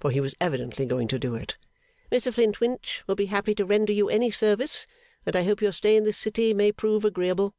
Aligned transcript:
For 0.00 0.10
he 0.10 0.18
was 0.20 0.34
evidently 0.40 0.84
going 0.84 1.06
to 1.06 1.18
do 1.20 1.36
it. 1.36 1.56
'Mr 2.10 2.34
Flintwinch 2.34 3.04
will 3.06 3.14
be 3.14 3.26
happy 3.26 3.54
to 3.54 3.64
render 3.64 3.92
you 3.92 4.08
any 4.10 4.28
service, 4.28 4.84
and 5.24 5.36
I 5.36 5.44
hope 5.44 5.62
your 5.62 5.70
stay 5.70 5.96
in 5.96 6.02
this 6.02 6.18
city 6.18 6.52
may 6.52 6.72
prove 6.72 7.04
agreeable. 7.04 7.54